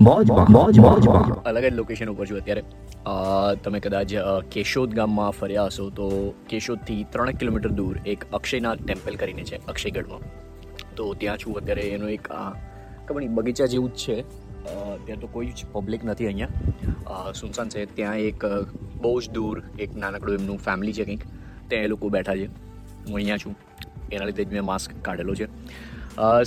મોજમાં 0.00 0.50
મોજ 0.52 0.78
મોજમાં. 0.78 1.30
અલગ 1.42 1.64
જ 1.64 1.70
લોકેશન 1.76 2.10
ઉપર 2.10 2.26
છું 2.30 2.38
અત્યારે. 2.40 2.62
તમે 3.62 3.78
કદાચ 3.84 4.12
કેશોદ 4.54 4.90
ગામમાં 4.98 5.30
ફર્યા 5.38 5.64
હશો 5.70 5.86
તો 5.98 6.08
કેશોદથી 6.50 6.98
ત્રણ 7.14 7.38
કિલોમીટર 7.40 7.72
દૂર 7.78 7.94
એક 8.12 8.26
અક્ષયનાથ 8.38 8.84
ટેમ્પલ 8.84 9.16
કરીને 9.22 9.44
છે, 9.48 9.56
અક્ષયગઢમાં. 9.72 10.22
તો 10.96 11.04
ત્યાં 11.22 11.40
છું 11.44 11.56
અત્યારે, 11.60 11.86
એનો 11.96 12.10
એક 12.16 12.28
ખબર 13.06 13.20
નહીં, 13.20 13.34
બગીચા 13.38 13.68
જેવું 13.72 13.90
જ 13.94 14.04
છે. 14.04 14.16
ત્યાં 15.06 15.20
તો 15.20 15.30
કોઈ 15.32 15.50
જ 15.58 15.66
પબ્લિક 15.72 16.04
નથી 16.04 16.28
અહીંયા. 16.30 17.32
સુનસાન 17.40 17.68
છે, 17.74 17.84
ત્યાં 17.96 18.22
એક 18.28 18.46
બહુ 19.02 19.14
જ 19.20 19.30
દૂર 19.38 19.56
એક 19.78 19.90
નાનકડું 19.96 20.38
એમનું 20.38 20.58
ફેમિલી 20.68 20.94
છે 21.00 21.04
કંઈક. 21.10 21.26
ત્યાં 21.68 21.84
એ 21.84 21.90
લોકો 21.94 22.12
બેઠા 22.16 22.36
છે. 22.36 22.46
હું 23.08 23.14
અહીંયા 23.16 23.42
છું. 23.44 23.54
એના 24.12 24.30
લીધે 24.30 24.44
જ 24.44 24.48
મેં 24.58 24.64
માસ્ક 24.70 24.96
કાઢેલો 25.02 25.34
છે. 25.34 25.46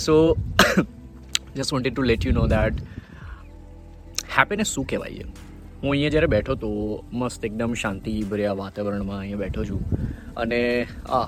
So 0.06 0.16
just 1.56 1.72
wanted 1.72 1.94
to 1.94 2.08
let 2.10 2.26
you 2.26 2.34
know 2.40 2.48
that 2.56 2.76
happiness 4.38 4.66
શું 4.66 4.84
કહેવાય 4.84 5.14
છે 5.14 5.24
હું 5.82 5.90
અહીંયા 5.90 6.08
જ્યારે 6.08 6.26
બેઠો 6.26 6.54
તો 6.54 7.04
મસ્ત 7.12 7.44
એકદમ 7.44 7.74
શાંતિભર્યા 7.74 8.52
વાતાવરણમાં 8.52 9.18
અહીંયા 9.18 9.38
બેઠો 9.38 9.64
છું. 9.64 9.80
અને, 10.34 10.86
આ 11.08 11.26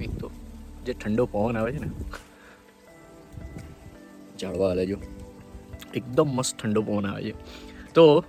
એક 0.00 0.18
તો 0.18 0.30
જે 0.86 0.92
ઠંડો 0.92 1.26
પવન 1.26 1.56
આવે 1.56 1.72
છે 1.72 1.78
ને, 1.78 1.90
ઝાડવા 4.40 4.68
હાલે 4.68 4.86
જો. 4.86 4.96
એકદમ 5.94 6.28
મસ્ત 6.28 6.56
ઠંડો 6.62 6.82
પવન 6.82 7.06
આવે 7.06 7.22
છે. 7.22 7.34
તો 7.94 8.24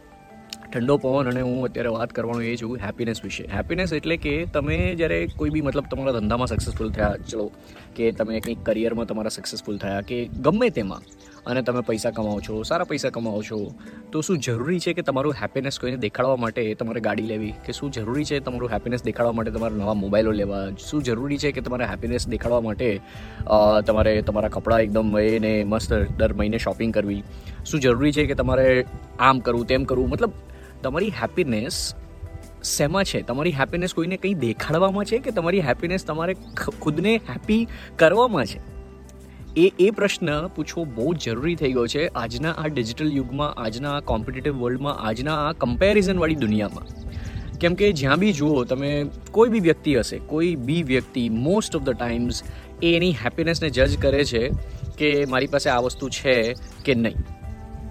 ઠંડો 0.72 0.98
પવન 1.04 1.30
અને 1.32 1.42
હું 1.42 1.60
અત્યારે 1.68 1.92
વાત 1.98 2.16
કરવાનું 2.18 2.50
એ 2.52 2.56
છું 2.62 2.74
હેપીનેસ 2.86 3.24
વિશે. 3.24 3.44
હેપીનેસ 3.56 3.94
એટલે 4.00 4.18
કે 4.26 4.34
તમે 4.56 4.80
જ્યારે 5.02 5.20
કોઈ 5.38 5.54
બી 5.56 5.66
મતલબ 5.68 5.88
તમારા 5.92 6.16
ધંધામાં 6.18 6.52
સક્સેસફુલ 6.54 6.92
થયા, 6.98 7.16
ચલો, 7.30 7.46
કે 7.96 8.12
તમે 8.12 8.40
કંઈક 8.40 8.66
કરિયરમાં 8.66 9.08
તમારા 9.08 9.38
સક્સેસફુલ 9.38 9.78
થયા, 9.78 10.02
કે 10.10 10.18
ગમે 10.48 10.70
તેમાં, 10.78 11.08
અને 11.46 11.62
તમે 11.62 11.82
પૈસા 11.90 12.12
કમાઓ 12.18 12.40
છો, 12.48 12.62
સારા 12.64 12.90
પૈસા 12.92 13.14
કમાઓ 13.16 13.42
છો, 13.50 13.60
તો 14.12 14.22
શું 14.28 14.40
જરૂરી 14.40 14.80
છે 14.80 14.94
કે 14.94 15.06
તમારું 15.10 15.36
હેપીનેસ 15.42 15.80
કોઈને 15.80 15.98
દેખાડવા 16.06 16.42
માટે 16.44 16.62
તમારે 16.82 17.02
ગાડી 17.08 17.30
લેવી? 17.32 17.54
કે 17.66 17.78
શું 17.80 17.96
જરૂરી 17.98 18.26
છે 18.26 18.40
તમારું 18.48 18.76
હેપીનેસ 18.76 19.04
દેખાડવા 19.10 19.38
માટે 19.40 19.52
તમારે 19.58 19.76
નવા 19.76 19.98
મોબાઈલો 20.04 20.36
લેવા? 20.42 20.64
શું 20.90 21.04
જરૂરી 21.04 21.42
છે 21.44 21.52
કે 21.58 21.66
તમારે 21.68 21.90
હેપીનેસ 21.94 22.28
દેખાડવા 22.36 22.64
માટે 22.68 22.90
તમારે 23.90 24.14
તમારા 24.30 24.54
કપડાં 24.58 24.88
એકદમ 24.88 25.18
એને 25.24 25.54
મસ્ત 25.64 25.94
દર 26.20 26.34
મહિને 26.34 26.58
શોપિંગ 26.58 26.94
કરવી? 27.00 27.22
શું 27.66 27.86
જરૂરી 27.88 28.16
છે 28.18 28.26
કે 28.32 28.40
તમારે 28.42 28.68
આમ 29.20 29.40
કરવું 29.40 29.66
તેમ 29.66 29.84
કરવું 29.84 30.10
મતલબ, 30.10 30.32
તમારી 30.84 31.10
હેપીનેસ 31.10 31.94
શેમાં 32.64 33.04
છે? 33.04 33.22
તમારી 33.22 33.52
હેપીનેસ 33.52 33.94
કોઈને 33.94 34.18
કંઈ 34.18 34.34
દેખાડવામાં 34.34 35.06
છે 35.06 35.20
કે 35.20 35.32
તમારી 35.32 35.60
હેપીનેસ 35.60 36.06
તમારે 36.06 36.34
ખુદને 36.82 37.16
હેપી 37.18 37.68
કરવામાં 37.96 38.46
છે? 38.46 38.76
એ 39.58 39.74
એ 39.80 39.92
પ્રશ્ન 39.92 40.48
પૂછવો 40.48 40.86
બહુ 40.86 41.14
જરૂરી 41.14 41.56
થઈ 41.56 41.72
ગયો 41.72 41.88
છે 41.88 42.08
આજના 42.08 42.52
આ 42.52 42.68
ડિજિટલ 42.68 43.14
યુગમાં, 43.14 43.54
આજના 43.54 43.92
આ 43.92 44.00
કોમ્પિટિટિવ 44.00 44.56
વર્લ્ડમાં 44.56 44.96
આજના 44.96 45.48
આ 45.48 45.52
કમ્પેરિઝનવાળી 45.52 46.36
દુનિયામાં. 46.36 46.84
કેમ 47.60 47.74
કે 47.74 47.92
જ્યાં 47.92 48.18
બી 48.18 48.34
જુઓ, 48.34 48.64
તમે 48.64 49.06
કોઈ 49.32 49.50
બી 49.50 49.60
વ્યક્તિ 49.60 49.96
હશે, 49.96 50.18
કોઈ 50.18 50.56
બી 50.56 50.84
વ્યક્તિ 50.84 51.30
મોસ્ટ 51.30 51.76
ઓફ 51.76 51.84
ધ 51.84 51.90
ટાઈમ્સ 51.90 52.44
એ 52.84 52.96
એની 52.96 53.12
હેપીનેસને 53.12 53.70
જજ 53.70 54.02
કરે 54.02 54.26
છે 54.26 54.50
કે 54.98 55.26
મારી 55.26 55.48
પાસે 55.48 55.70
આ 55.70 55.80
વસ્તુ 55.80 56.10
છે 56.10 56.54
કે 56.86 56.96
નહીં. 56.96 57.16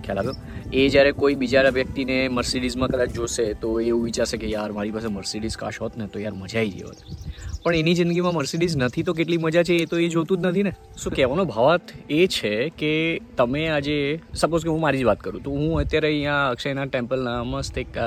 ખ્યાલ 0.02 0.18
આવ્યો? 0.18 0.34
એ 0.74 0.84
જ્યારે 0.92 1.10
કોઈ 1.18 1.34
બીજા 1.40 1.70
વ્યક્તિને 1.74 2.14
મર્સિડીઝમાં 2.36 2.90
કદાચ 2.92 3.10
જોશે, 3.16 3.44
તો 3.62 3.68
એવું 3.80 4.04
વિચારશે 4.04 4.36
કે 4.42 4.48
યાર, 4.52 4.70
મારી 4.78 4.94
પાસે 4.96 5.08
મર્સિડીઝ 5.16 5.56
કાશ 5.60 5.78
હોત 5.82 5.98
ને, 6.00 6.08
તો 6.14 6.22
યાર 6.24 6.34
મજા 6.34 6.58
આવી 6.62 6.74
ગઈ 6.78 6.86
હોત. 6.88 6.98
પણ 7.64 7.74
એની 7.74 7.94
જિંદગીમાં 7.94 8.34
મર્સિડીઝ 8.34 8.76
નથી 8.76 9.02
તો 9.02 9.14
કેટલી 9.14 9.40
મજા 9.44 9.64
છે 9.68 9.76
એ 9.82 9.86
તો 9.86 10.02
એ 10.06 10.08
જોતું 10.08 10.42
જ 10.42 10.46
નથી 10.46 10.66
ને. 10.68 10.72
શું 11.02 11.12
કહેવાનો 11.12 11.44
ભાવાર્થ 11.52 11.94
એ 12.10 12.26
છે 12.26 12.52
કે 12.80 12.92
તમે 13.36 13.64
આજે 13.68 13.96
સપોઝ 14.34 14.62
કે 14.66 14.70
હું 14.74 14.80
મારી 14.80 15.02
જ 15.04 15.10
વાત 15.10 15.20
કરું, 15.20 15.42
તો 15.46 15.50
હું 15.50 15.80
અત્યારે 15.80 16.08
અહીંયા 16.08 16.50
અક્ષયના 16.50 16.86
ટેમ્પલના 16.92 17.40
મસ્ત 17.44 17.78
એક 17.78 17.98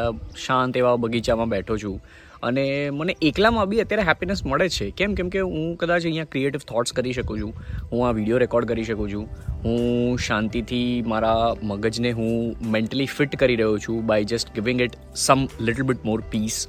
શાંત 0.46 0.78
એવા 0.78 0.96
બગીચામાં 0.98 1.50
બેઠો 1.50 1.78
છું. 1.78 2.00
અને 2.44 2.90
મને 2.90 3.16
એકલામાં 3.22 3.66
બી 3.66 3.80
અત્યારે 3.80 4.04
હેપીનેસ 4.04 4.46
મળે 4.46 4.70
છે. 4.70 4.92
કેમ? 4.92 5.14
કેમ 5.14 5.30
કે 5.30 5.40
હું 5.40 5.76
કદાચ 5.76 6.04
અહીંયા 6.04 6.24
ક્રિએટિવ 6.24 6.60
થોટ્સ 6.60 6.94
કરી 6.94 7.14
શકું 7.14 7.42
છું. 7.42 7.54
હું 7.92 8.08
આ 8.08 8.12
વીડિયો 8.12 8.38
રેકોર્ડ 8.38 8.66
કરી 8.66 8.84
શકું 8.84 9.14
છું. 9.14 9.30
હું 9.64 10.18
શાંતિથી 10.18 11.04
મારા 11.08 11.54
મગજને 11.64 12.12
હું 12.12 12.56
મેન્ટલી 12.72 13.06
ફિટ 13.06 13.36
કરી 13.36 13.56
રહ્યો 13.56 13.78
છું 13.78 14.06
by 14.06 14.24
just 14.24 14.56
giving 14.56 14.82
it 14.82 14.92
some 15.16 15.48
little 15.62 15.84
bit 15.84 16.06
more 16.06 16.22
peace 16.22 16.68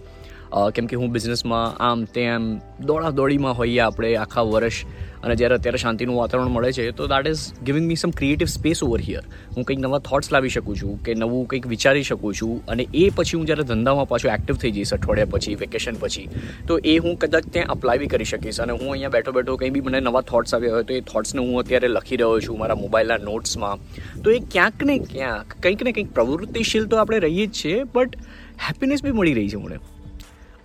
કેમ 0.77 0.87
કે 0.87 0.97
હું 0.97 1.13
બિઝનેસમાં 1.13 1.77
આમ 1.81 2.05
તેમ 2.17 2.49
દોડા 2.87 3.11
દોડીમાં 3.11 3.57
હોઈએ 3.59 3.79
આપણે 3.87 4.17
આખા 4.17 4.43
વર્ષ. 4.43 4.79
અને 5.25 5.35
જ્યારે 5.35 5.55
અત્યારે 5.57 5.79
શાંતિનું 5.83 6.17
વાતાવરણ 6.17 6.53
મળે 6.55 6.73
છે, 6.73 6.91
તો 6.93 7.07
that 7.07 7.27
is 7.27 7.41
giving 7.67 7.87
me 7.87 7.97
some 7.97 8.11
creative 8.11 8.47
space 8.47 8.83
over 8.83 9.01
here 9.01 9.23
હું 9.57 9.65
કંઈક 9.65 9.81
નવા 9.85 9.99
થોટ્સ 9.99 10.33
લાવી 10.33 10.53
શકું 10.57 10.77
છું, 10.83 10.95
કે 11.05 11.15
નવું 11.15 11.49
કંઈક 11.49 11.67
વિચારી 11.67 12.03
શકું 12.03 12.35
છું. 12.41 12.55
અને 12.69 12.85
એ 12.95 13.11
પછી 13.17 13.37
હું 13.39 13.47
જ્યારે 13.47 13.65
ધંધામાં 13.65 14.09
પાછું 14.09 14.33
એક્ટિવ 14.33 14.57
થઈ 14.57 14.71
જઈશ 14.71 14.95
અઠવાડિયા 14.99 15.33
પછી 15.35 15.57
વેકેશન 15.65 16.01
પછી, 16.05 16.25
તો 16.71 16.79
એ 16.85 16.97
હું 16.99 17.19
કદાચ 17.19 17.51
ત્યાં 17.59 17.75
અપ્લાય 17.77 17.99
બી 17.99 18.07
કરી 18.07 18.31
શકીશ. 18.33 18.61
અને 18.61 18.73
હું 18.73 18.87
અહીંયા 18.93 19.15
બેઠો 19.19 19.37
બેઠો 19.41 19.57
કંઈ 19.57 19.71
બી 19.71 19.85
મને 19.91 20.01
નવા 20.01 20.25
થોટ્સ 20.31 20.55
આવ્યા 20.55 20.79
હોય, 20.79 20.85
તો 20.85 20.95
એ 20.95 21.01
થોટ્સને 21.13 21.41
હું 21.41 21.61
અત્યારે 21.65 21.89
લખી 21.89 22.23
રહ્યો 22.25 22.41
છું 22.49 22.65
મારા 22.65 22.81
મોબાઈલના 22.87 23.21
નોટ્સમાં 23.27 23.87
તો 24.25 24.31
એ 24.31 24.41
ક્યાંક 24.57 24.89
ને 24.93 24.99
ક્યાંક, 25.13 25.55
કંઈક 25.63 25.83
ને 25.83 25.93
કંઈક 25.93 26.15
પ્રવૃત્તિશીલ 26.15 26.87
તો 26.87 26.97
આપણે 26.97 27.19
રહીએ 27.19 27.47
જ 27.47 27.53
છીએ 27.63 27.85
બટ 27.95 28.27
હેપીનેસ 28.69 29.09
બી 29.09 29.17
મળી 29.21 29.39
રહી 29.41 29.49
છે 29.49 29.57
મને. 29.57 29.85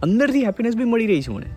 અંદરથી 0.05 0.47
હેપીનેસ 0.47 0.75
બી 0.79 0.89
મળી 0.93 1.09
રહી 1.11 1.25
છે 1.27 1.33
મને. 1.35 1.49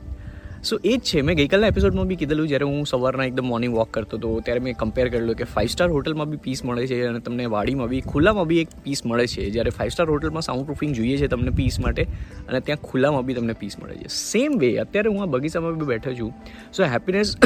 સો 0.69 0.77
એ 0.91 0.93
જ 0.97 1.01
છે. 1.09 1.21
મેં 1.27 1.37
ગઈકાલના 1.39 1.71
એપિસોડમાં 1.73 2.09
બી 2.11 2.19
કીધેલું 2.21 2.49
જ્યારે 2.51 2.67
હું 2.71 2.87
સવારના 2.91 3.27
એકદમ 3.31 3.47
મોર્નિંગ 3.51 3.75
વોક 3.79 3.91
કરતો 3.97 4.19
હતો 4.19 4.31
ત્યારે 4.47 4.63
મેં 4.67 4.77
કમ્પેર 4.81 5.07
કરેલું 5.15 5.39
કે 5.41 5.47
ફાઇવ 5.55 5.71
સ્ટાર 5.75 5.89
હોટલમાં 5.95 6.31
બી 6.33 6.41
પીસ 6.47 6.63
મળે 6.69 6.87
છે 6.91 6.99
અને 7.09 7.21
તમને 7.27 7.47
વાડીમાં 7.55 7.91
બી 7.93 8.03
ખુલ્લામાં 8.13 8.47
બી 8.51 8.61
એક 8.65 8.75
પીસ 8.85 9.03
મળે 9.07 9.27
છે. 9.35 9.49
જ્યારે 9.57 9.73
ફાઇવ 9.79 9.95
સ્ટાર 9.95 10.09
હોટલમાં 10.15 10.47
સાઉન્ડ 10.49 10.67
પ્રૂફિંગ 10.71 10.95
જોઈએ 10.99 11.17
છે 11.23 11.31
તમને 11.35 11.55
પીસ 11.61 11.79
માટે 11.87 12.03
અને 12.49 12.61
ત્યાં 12.61 12.83
ખુલ્લામાં 12.89 13.27
બી 13.31 13.37
તમને 13.41 13.57
પીસ 13.63 13.79
મળે 13.83 13.97
છે. 14.03 14.09
સેમ 14.19 14.59
વે 14.65 14.71
અત્યારે 14.85 15.15
હું 15.15 15.23
આ 15.23 15.31
બગીચામાં 15.37 15.79
બી 15.83 15.91
બેઠો 15.93 16.15
છું. 16.21 16.33
સો 16.73 16.91
હેપીનેસ 16.95 17.37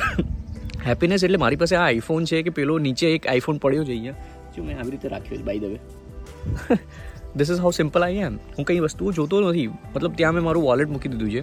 હેપીનેસ 0.88 1.24
એટલે 1.28 1.42
મારી 1.44 1.60
પાસે 1.62 1.76
આ 1.76 1.84
આઈફોન 1.86 2.28
છે 2.32 2.42
કે 2.42 2.56
પેલો 2.60 2.78
નીચે 2.88 3.06
એક 3.10 3.30
આઈફોન 3.34 3.62
પડ્યો 3.66 3.84
છે 3.84 3.96
અહીંયા. 3.96 4.18
જો 4.56 4.64
મેં 4.68 4.78
આવી 4.78 4.96
રીતે 4.96 5.08
રાખ્યો 5.14 5.38
છે 5.38 5.44
by 5.48 5.58
the 5.58 5.68
way 5.72 5.78
this 7.36 7.50
is 7.50 7.60
how 7.60 7.70
simple 7.70 8.02
I 8.02 8.14
am 8.14 8.36
હું 8.36 8.64
કંઈ 8.64 8.78
વસ્તુઓ 8.78 9.12
જોતો 9.12 9.40
નથી. 9.40 9.66
મતલબ 9.66 10.14
ત્યાં 10.14 10.34
મેં 10.34 10.44
મારું 10.44 10.62
વોલેટ 10.62 10.88
મૂકી 10.88 11.08
દીધું 11.08 11.30
છે. 11.30 11.42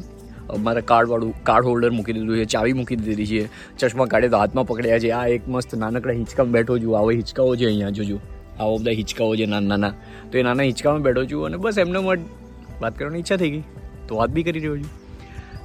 મારા 0.57 0.81
કાર્ડવાળું 0.81 1.43
કાર્ડ 1.43 1.65
હોલ્ડર 1.65 1.91
મૂકી 1.91 2.13
દીધું 2.13 2.37
છે, 2.37 2.45
ચાવી 2.45 2.73
મૂકી 2.73 2.95
દીધી 2.95 3.25
છે. 3.25 3.49
ચશ્મા 3.77 4.05
કાઢે 4.05 4.29
તો 4.29 4.37
હાથમાં 4.37 4.67
પકડ્યા 4.67 4.99
છે. 4.99 5.11
આ 5.11 5.25
એક 5.27 5.47
મસ્ત 5.47 5.75
નાનકડા 5.75 6.13
હિંચકામાં 6.13 6.51
બેઠો 6.51 6.79
છું. 6.79 6.97
આવા 6.97 7.11
હિંચકાઓ 7.11 7.55
છે 7.55 7.65
અહીંયા, 7.65 7.89
જોજો. 7.89 8.19
આવો 8.59 8.77
બધા 8.77 8.91
હિંચકાઓ 8.91 9.35
છે 9.35 9.45
નાના 9.45 9.67
નાના. 9.67 9.93
તો 10.31 10.37
એ 10.37 10.43
નાના 10.43 10.63
હિંચકામાં 10.63 11.01
બેઠો 11.01 11.25
છું 11.25 11.45
અને 11.45 11.57
બસ 11.57 11.77
એમને 11.77 11.99
મત 11.99 12.19
વાત 12.81 12.99
કરવાની 12.99 13.19
ઈચ્છા 13.19 13.35
થઈ 13.35 13.49
ગઈ. 13.49 13.63
તો 14.07 14.15
વાત 14.15 14.29
બી 14.29 14.43
કરી 14.43 14.59
રહ્યો 14.59 14.77
છું. 14.77 14.89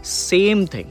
Same 0.04 0.64
thing 0.64 0.86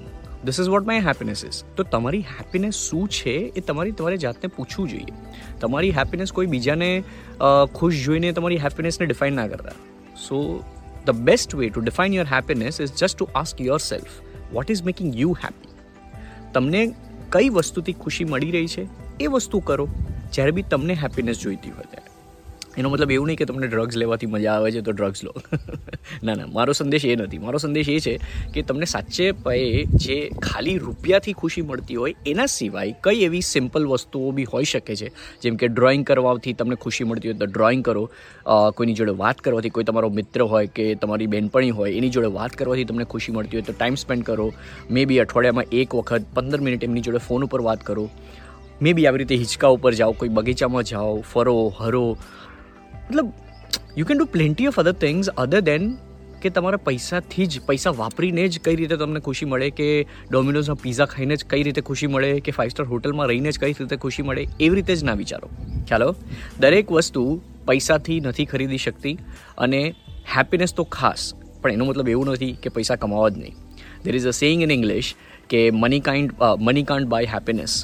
this 0.46 0.60
is 0.60 0.70
what 0.70 0.88
my 0.88 1.00
happiness 1.00 1.46
is 1.46 1.58
તો 1.78 1.84
તમારી 1.84 2.22
હેપીનેસ 2.32 2.74
શું 2.74 3.10
છે 3.10 3.34
એ 3.58 3.62
તમારી 3.62 3.92
તમારે 3.92 4.18
જાતને 4.18 4.48
પૂછવું 4.48 4.90
જોઈએ. 4.90 5.14
તમારી 5.62 5.92
હેપીનેસ 5.92 6.32
કોઈ 6.32 6.46
બીજાને 6.46 6.90
ખુશ 7.76 8.00
જોઈને 8.06 8.32
તમારી 8.32 8.58
હેપીનેસને 8.58 9.06
ડિફાઇન 9.06 9.36
ના 9.36 9.48
કરતા. 9.48 9.76
So 10.18 10.40
the 11.06 11.12
best 11.28 11.56
way 11.56 11.70
to 11.70 11.82
define 11.82 12.14
your 12.14 12.30
happiness 12.34 12.82
is 12.82 12.94
just 12.94 13.18
to 13.18 13.30
ask 13.36 13.62
yourself 13.80 14.18
what 14.54 14.72
is 14.72 14.84
making 14.84 15.20
you 15.20 15.36
happy 15.44 15.72
તમને 16.54 16.82
કઈ 17.32 17.50
વસ્તુથી 17.50 17.94
ખુશી 17.94 18.26
મળી 18.26 18.52
રહી 18.52 18.68
છે? 18.68 18.88
એ 19.20 19.28
વસ્તુ 19.28 19.60
કરો. 19.60 19.88
જ્યારે 20.34 20.52
બી 20.52 20.68
તમને 20.72 20.94
હેપીનેસ 20.94 21.40
જોઈતી 21.40 21.70
હોય 21.70 21.86
ત્યારે. 21.92 22.11
એનો 22.78 22.90
મતલબ 22.90 23.12
એવું 23.12 23.28
નહીં 23.28 23.38
કે 23.38 23.46
તમને 23.46 23.68
ડ્રગ્સ 23.68 23.98
લેવાથી 23.98 24.26
મજા 24.26 24.54
આવે 24.54 24.72
છે 24.72 24.82
તો 24.82 24.92
ડ્રગ્સ 24.92 25.24
લો. 25.24 25.34
ના 26.24 26.34
ના, 26.34 26.46
મારો 26.46 26.74
સંદેશ 26.74 27.06
એ 27.06 27.16
નથી. 27.16 27.38
મારો 27.38 27.58
સંદેશ 27.58 27.90
એ 27.90 28.00
છે 28.00 28.20
કે 28.54 28.62
તમને 28.62 28.86
સાચે 28.86 29.32
પયે 29.32 29.86
જે 29.86 30.30
ખાલી 30.42 30.78
રૂપિયાથી 30.78 31.34
ખુશી 31.34 31.62
મળતી 31.62 31.96
હોય, 31.96 32.16
એના 32.28 32.46
સિવાય 32.46 32.96
કઈ 33.04 33.24
એવી 33.24 33.42
સિમ્પલ 33.42 33.86
વસ્તુઓ 33.86 34.32
બી 34.32 34.44
હોઈ 34.44 34.64
શકે 34.64 34.96
છે? 34.96 35.12
જેમ 35.42 35.56
કે 35.56 35.68
ડ્રોઈંગ 35.68 36.06
કરવાથી 36.06 36.54
તમને 36.54 36.76
ખુશી 36.76 37.04
મળતી 37.04 37.30
હોય 37.30 37.38
તો 37.38 37.46
ડ્રોઈંગ 37.46 37.84
કરો. 37.84 38.10
કોઈની 38.76 38.94
જોડે 38.94 39.12
વાત 39.12 39.38
કરવાથી 39.38 39.70
કોઈ 39.70 39.84
તમારો 39.84 40.10
મિત્ર 40.10 40.42
હોય 40.42 40.68
કે 40.68 40.96
તમારી 40.96 41.28
બહેનપણી 41.28 41.70
હોય, 41.70 41.92
એની 41.92 42.10
જોડે 42.10 42.28
વાત 42.28 42.52
કરવાથી 42.52 42.84
તમને 42.84 43.04
ખુશી 43.04 43.32
મળતી 43.32 43.58
હોય 43.58 43.62
તો 43.62 43.74
ટાઈમ 43.74 43.96
સ્પેન્ડ 43.96 44.24
કરો. 44.24 44.54
મે 44.92 45.06
બી 45.06 45.20
અઠવાડિયામાં 45.20 45.64
એક 45.72 45.96
વખત 45.96 46.22
પંદર 46.34 46.62
મિનિટ 46.62 46.84
એમની 46.84 47.02
જોડે 47.02 47.18
ફોન 47.18 47.44
ઉપર 47.44 47.62
વાત 47.62 47.84
કરો. 47.84 48.10
મે 48.82 48.94
બી 48.94 49.08
આવી 49.08 49.18
રીતે 49.18 49.36
હિંચકા 49.36 49.68
ઉપર 49.68 49.94
જાઓ, 49.94 50.12
કોઈ 50.12 50.30
બગીચામાં 50.30 50.84
જાઓ, 50.84 51.22
ફરો, 51.22 51.74
હરો 51.78 52.18
મતલબ 53.12 54.00
you 54.00 54.08
can 54.10 54.22
do 54.22 54.28
plenty 54.38 54.68
of 54.72 54.80
other 54.82 54.96
things 55.04 55.30
other 55.44 55.62
than 55.70 55.88
કે 56.44 56.50
તમારા 56.50 56.82
પૈસાથી 56.86 57.46
જ, 57.46 57.62
પૈસા 57.66 57.92
વાપરીને 57.98 58.44
જ 58.44 58.62
કઈ 58.66 58.76
રીતે 58.80 58.96
તમને 59.02 59.22
ખુશી 59.26 59.48
મળે, 59.50 59.68
કે 59.80 59.88
ડોમિનોઝમાં 60.32 60.80
પીઝા 60.84 61.08
ખાઈને 61.12 61.36
જ 61.36 61.50
કઈ 61.52 61.66
રીતે 61.68 61.82
ખુશી 61.90 62.10
મળે, 62.14 62.30
કે 62.46 62.56
ફાઇવ 62.58 62.72
સ્ટાર 62.74 62.88
હોટલમાં 62.92 63.30
રહીને 63.32 63.50
જ 63.52 63.64
કઈ 63.64 63.76
રીતે 63.80 63.98
ખુશી 64.06 64.26
મળે, 64.30 64.44
એવી 64.60 64.78
રીતે 64.80 64.94
જ 64.96 65.10
ના 65.10 65.18
વિચારો. 65.22 65.52
ખ્યાલો 65.88 66.10
દરેક 66.66 66.94
વસ્તુ 66.98 67.26
પૈસાથી 67.68 68.20
નથી 68.28 68.48
ખરીદી 68.54 68.82
શકતી 68.86 69.16
અને 69.66 69.82
હેપીનેસ 70.36 70.74
તો 70.80 70.88
ખાસ, 70.98 71.28
પણ 71.62 71.78
એનો 71.78 71.90
મતલબ 71.90 72.14
એવું 72.16 72.34
નથી 72.36 72.54
કે 72.64 72.76
પૈસા 72.78 73.00
કમાવા 73.04 73.34
જ 73.36 73.44
નહીં. 73.44 73.56
There 74.06 74.16
is 74.20 74.30
a 74.32 74.36
saying 74.42 74.68
in 74.68 74.74
English 74.78 75.12
કે 75.54 75.66
money 75.84 76.02
kind 76.08 76.30
money 76.70 76.88
can't 76.92 77.12
buy 77.14 77.34
happiness 77.36 77.76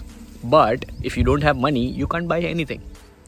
but 0.53 1.05
if 1.05 1.19
you 1.19 1.27
don't 1.27 1.47
have 1.49 1.65
money 1.67 1.87
you 2.01 2.09
can't 2.15 2.31
buy 2.33 2.55
anything 2.55 2.81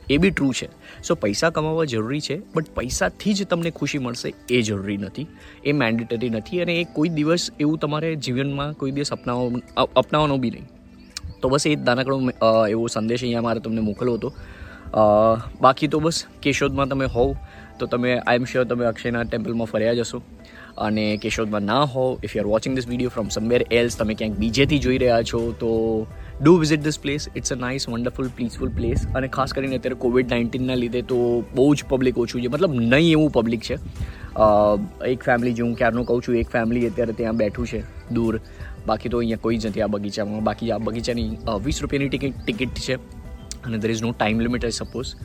એ 0.09 0.17
બી 0.17 0.31
ટ્રુ 0.31 0.53
છે. 0.53 0.67
સો 1.03 1.15
પૈસા 1.15 1.50
કમાવવા 1.50 1.85
જરૂરી 1.85 2.21
છે 2.21 2.35
બટ 2.53 2.75
પૈસાથી 2.75 3.33
જ 3.33 3.45
તમને 3.45 3.71
ખુશી 3.71 3.97
મળશે 3.97 4.33
એ 4.50 4.61
જરૂરી 4.61 4.97
નથી. 4.97 5.27
એ 5.65 5.71
મેન્ડેટરી 5.71 6.29
નથી 6.29 6.61
અને 6.61 6.73
એ 6.81 6.83
કોઈ 6.83 7.09
દિવસ 7.09 7.51
એવું 7.59 7.77
તમારે 7.77 8.15
જીવનમાં 8.15 8.73
કોઈ 8.73 8.91
દિવસ 8.91 9.11
અપનાવવા 9.11 9.88
અપનાવવાનો 9.95 10.38
બી 10.38 10.50
નહીં. 10.50 10.67
તો 11.41 11.50
બસ 11.50 11.67
એ 11.67 11.75
જ 11.75 11.79
નાનકડો 11.79 12.15
એવો 12.67 12.88
સંદેશ 12.88 13.23
અહીંયા 13.23 13.41
મારે 13.41 13.59
તમને 13.59 13.81
મોકલવો 13.81 14.13
હતો. 14.13 14.33
બાકી 15.62 15.90
તો 15.96 16.00
બસ 16.06 16.20
કેશોદમાં 16.44 16.94
તમે 16.94 17.08
હોવ, 17.16 17.34
તો 17.80 17.88
તમે 17.88 18.14
આઈ 18.20 18.40
એમ 18.42 18.46
શ્યોર 18.52 18.68
તમે 18.70 18.86
અક્ષયના 18.92 19.26
ટેમ્પલમાં 19.31 19.70
ફર્યા 19.74 19.98
જશો 20.00 20.22
અને 20.86 21.04
કેશોદમાં 21.24 21.68
ના 21.72 21.84
હોવ 21.94 22.26
if 22.28 22.34
you 22.36 22.42
are 22.44 22.50
watching 22.54 22.76
this 22.78 22.88
video 22.92 23.14
from 23.16 23.30
somewhere 23.36 23.62
else 23.81 24.00
તમે 24.00 24.16
ક્યાંક 24.22 24.40
બીજેથી 24.44 24.80
જોઈ 24.86 25.00
રહ્યા 25.04 25.28
છો, 25.31 25.42
તો 25.62 25.70
do 26.42 26.54
visit 26.62 26.84
this 26.86 27.00
place 27.06 27.28
it's 27.36 27.54
a 27.56 27.58
nice 27.64 27.88
wonderful 27.90 28.31
peaceful 28.38 28.72
place 28.80 29.06
અને 29.20 29.28
ખાસ 29.38 29.54
કરીને 29.58 29.76
અત્યારે 29.80 30.00
કોવિડ 30.06 30.34
નાઇન્ટીનના 30.34 30.80
લીધે 30.84 31.02
તો 31.12 31.20
બહુ 31.56 31.68
જ 31.76 31.90
પબ્લિક 31.92 32.24
ઓછું 32.24 32.42
છે. 32.42 32.52
મતલબ 32.56 32.74
નહીં 32.94 33.12
એવું 33.12 33.30
પબ્લિક 33.38 33.62
છે. 33.70 33.78
એક 35.14 35.24
ફેમિલી 35.28 35.54
જે 35.54 35.64
હું 35.64 35.76
ક્યારનું 35.84 36.06
કહું 36.10 36.22
છું, 36.28 36.36
એક 36.42 36.50
ફેમિલી 36.56 36.90
અત્યારે 36.90 37.16
ત્યાં 37.22 37.40
બેઠું 37.44 37.72
છે, 37.72 37.84
દૂર. 38.18 38.42
બાકી 38.88 39.10
તો 39.14 39.18
અહીંયા 39.24 39.46
કોઈ 39.46 39.58
જ 39.58 39.72
નથી 39.72 39.84
આ 39.86 39.92
બગીચામાં. 39.96 40.44
બાકી 40.50 40.72
આ 40.76 40.81
બગીચાની 40.90 41.30
વીસ 41.66 41.81
રૂપિયાની 41.86 42.12
ટિકિટ 42.14 42.38
ટિકિટ 42.46 42.84
છે. 42.86 42.96
અને 43.65 43.77
there 43.77 43.91
is 43.91 44.01
no 44.01 44.11
time 44.11 44.39
limit 44.39 44.65
I 44.65 44.71
suppose 44.71 45.15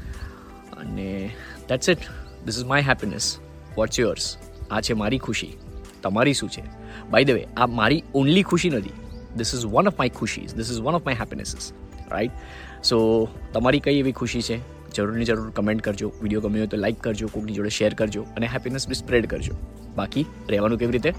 અને 0.80 1.34
that's 1.68 1.88
it 1.88 1.98
this 2.44 2.58
is 2.58 2.64
my 2.64 2.80
happiness 2.80 3.38
what's 3.76 4.00
yours 4.00 4.36
આ 4.70 4.80
છે 4.80 4.92
મારી 4.92 5.18
ખુશી. 5.18 5.56
તમારી 6.02 6.34
શું 6.34 6.50
છે? 6.50 6.62
બાય 7.10 7.24
ધ 7.24 7.30
વે 7.30 7.46
આ 7.56 7.66
મારી 7.66 8.04
ઓનલી 8.14 8.42
ખુશી 8.42 8.70
નથી. 8.70 8.90
This 9.36 9.54
is 9.54 9.66
one 9.66 9.88
of 9.88 9.98
my 9.98 10.08
ખુશીઝ 10.08 10.54
this 10.54 10.70
is 10.70 10.80
one 10.80 10.94
of 10.94 11.04
my 11.06 11.14
happinesses 11.14 11.72
right 12.10 12.30
so 12.84 13.28
તમારી 13.52 13.80
કઈ 13.80 13.98
એવી 13.98 14.12
ખુશી 14.12 14.42
છે? 14.42 14.74
જરૂરની 14.92 15.24
જરૂર 15.24 15.50
કમેન્ટ 15.50 15.82
કરજો. 15.82 16.12
વીડિયો 16.22 16.40
ગમ્યો 16.40 16.58
હોય 16.58 16.66
તો 16.66 16.76
લાઈક 16.76 17.00
કરજો, 17.00 17.26
કોકની 17.26 17.52
જોડે 17.52 17.68
શેર 17.68 17.94
કરજો 17.94 18.22
અને 18.22 18.46
હેપીનેસ 18.46 18.88
બી 18.88 18.94
સ્પ્રેડ 18.94 19.26
કરજો. 19.26 19.52
બાકી, 19.96 20.26
રહેવાનું 20.48 20.78
કેવી 20.78 20.92
રીતે? 20.92 21.14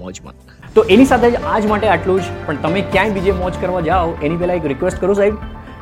મોજમાં. 0.00 0.34
તો 0.74 0.82
એની 0.82 1.04
સાથે 1.04 1.30
જ 1.30 1.34
આજ 1.34 1.66
માટે 1.66 1.88
આટલું 1.88 2.20
જ. 2.20 2.24
પણ 2.46 2.56
તમે 2.56 2.80
ક્યાંય 2.80 3.10
બીજે 3.10 3.32
મોજ 3.32 3.52
કરવા 3.60 3.80
જાઓ, 3.80 4.14
એની 4.22 4.36
પહેલાં 4.36 4.56
એક 4.56 4.66
રિક્વેસ્ટ 4.66 5.00
કરું 5.00 5.14
સાહેબ. 5.14 5.34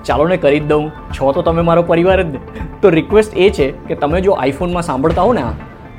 ચાલો 0.04 0.28
ને 0.28 0.36
કરી 0.36 0.60
જ 0.60 0.66
દઉં. 0.66 0.90
છો 0.90 1.32
તો 1.32 1.42
તમે 1.42 1.62
મારો 1.62 1.82
પરિવાર 1.82 2.22
જ. 2.22 2.34
તો 2.82 2.90
રિક્વેસ્ટ 2.90 3.38
એ 3.38 3.50
છે 3.50 3.70
કે 3.70 3.94
તમે 3.94 4.20
જો 4.20 4.32
આઈફોનમાં 4.32 4.82
સાંભળતા 4.82 5.22
હો 5.22 5.32
ને 5.32 5.42
આ, 5.42 5.50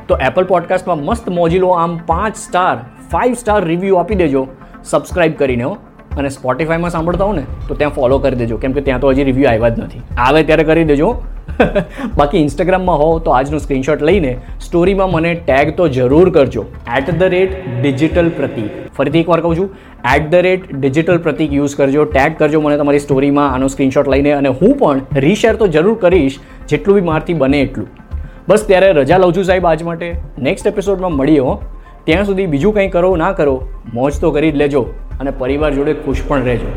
તો 0.07 0.17
એપલ 0.17 0.43
પોડકાસ્ટમાં 0.43 0.99
મસ્ત 0.99 1.29
મોજીલો 1.29 1.69
આમ 1.69 1.97
પાંચ 1.97 2.35
સ્ટાર 2.35 2.77
ફાઇવ 3.11 3.33
સ્ટાર 3.33 3.65
રિવ્યૂ 3.65 3.95
આપી 3.95 4.15
દેજો. 4.15 4.47
સબસ્ક્રાઇબ 4.83 5.33
કરીને 5.33 5.63
હો. 5.63 5.77
અને 6.17 6.29
સ્પોટિફાઈમાં 6.29 6.89
સાંભળતા 6.89 7.25
હો 7.25 7.33
ને, 7.33 7.43
તો 7.67 7.75
ત્યાં 7.75 7.91
ફોલો 7.91 8.19
કરી 8.19 8.35
દેજો. 8.35 8.57
કેમ 8.57 8.71
કે 8.71 8.81
ત્યાં 8.81 8.99
તો 8.99 9.09
હજી 9.09 9.23
રિવ્યૂ 9.23 9.51
આવ્યા 9.51 9.69
જ 9.69 9.79
નથી. 9.79 10.01
આવે 10.17 10.43
ત્યારે 10.43 10.63
કરી 10.63 10.83
દેજો. 10.83 11.21
બાકી 12.17 12.41
ઇન્સ્ટાગ્રામમાં 12.45 13.01
હો 13.01 13.07
તો 13.25 13.33
આજનો 13.37 13.61
સ્ક્રીનશોટ 13.63 14.03
લઈને 14.09 14.31
સ્ટોરીમાં 14.65 15.15
મને 15.15 15.31
ટેગ 15.47 15.71
તો 15.79 15.87
જરૂર 15.97 16.27
કરજો. 16.37 16.63
એટ 16.97 17.09
ધ 17.11 17.33
રેટ 17.35 17.57
ડિજિટલ 17.81 18.29
પ્રતીક 18.37 18.71
ફરીથી 18.99 19.23
એકવાર 19.25 19.39
કહું 19.41 19.55
છું 19.55 19.69
at 20.13 20.29
the 20.31 20.45
rate 20.47 20.69
digital 20.75 21.19
Pratik 21.25 21.57
use 21.59 21.75
કરજો 21.81 22.05
ટેગ 22.15 22.37
કરજો 22.39 22.61
મને 22.61 22.77
તમારી 22.81 23.03
સ્ટોરીમાં 23.07 23.57
આનો 23.57 23.69
સ્ક્રીનશોટ 23.75 24.13
લઈને 24.15 24.31
અને 24.37 24.49
હું 24.61 24.77
પણ 24.79 25.21
રીશેર 25.25 25.53
તો 25.61 25.67
જરૂર 25.75 25.97
કરીશ, 26.05 26.39
જેટલું 26.69 26.99
બી 26.99 27.07
મારથી 27.11 27.37
બને 27.43 27.61
એટલું. 27.67 27.91
બસ 28.47 28.65
ત્યારે 28.71 28.89
રજા 29.01 29.21
લઉં 29.23 29.35
છું 29.37 29.47
સાહેબ 29.51 29.69
આજ 29.73 29.85
માટે. 29.89 30.07
નેક્સ્ટ 30.47 30.71
એપિસોડમાં 30.73 31.15
મળીએ 31.19 31.43
હો. 31.49 31.53
ત્યાં 32.05 32.25
સુધી 32.25 32.47
બીજું 32.55 32.73
કંઈ 32.73 32.91
કરો, 32.95 33.11
ના 33.23 33.33
કરો, 33.33 33.55
મોજ 33.93 34.19
તો 34.21 34.31
કરી 34.31 34.51
જ 34.51 34.63
લેજો 34.63 34.81
અને 35.19 35.31
પરિવાર 35.43 35.71
જોડે 35.77 35.93
ખુશ 36.05 36.23
પણ 36.27 36.49
રહેજો. 36.51 36.69